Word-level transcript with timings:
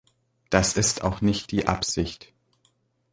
Das 0.49 0.77
ist 0.77 1.03
auch 1.03 1.21
nicht 1.21 1.51
die 1.51 1.67
Absicht. 1.67 2.33